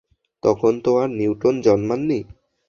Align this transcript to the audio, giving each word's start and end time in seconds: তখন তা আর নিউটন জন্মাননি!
তখন 0.43 0.73
তা 0.83 0.91
আর 1.01 1.09
নিউটন 1.17 1.55
জন্মাননি! 1.61 2.19